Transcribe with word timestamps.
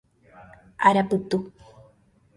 Arapytu. 0.89 1.37